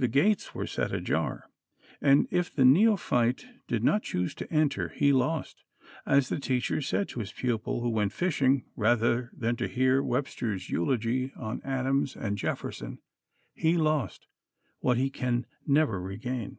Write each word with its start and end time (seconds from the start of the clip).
The 0.00 0.08
gates 0.08 0.52
were 0.52 0.66
set 0.66 0.90
ajar, 0.90 1.48
and 2.00 2.26
if 2.32 2.52
the 2.52 2.64
neophyte 2.64 3.46
did 3.68 3.84
not 3.84 4.02
choose 4.02 4.34
to 4.34 4.52
enter, 4.52 4.88
he 4.88 5.12
lost 5.12 5.62
as 6.04 6.28
the 6.28 6.40
teacher 6.40 6.82
said 6.82 7.08
to 7.10 7.20
his 7.20 7.30
pupil 7.32 7.80
who 7.80 7.88
went 7.90 8.12
fishing 8.12 8.64
rather 8.74 9.30
than 9.32 9.54
to 9.54 9.68
hear 9.68 10.02
Webster's 10.02 10.70
eulogy 10.70 11.32
on 11.36 11.62
Adams 11.62 12.16
and 12.16 12.36
Jefferson 12.36 12.98
he 13.54 13.76
lost 13.76 14.26
what 14.80 14.96
he 14.96 15.08
can 15.08 15.46
never 15.64 16.00
regain. 16.00 16.58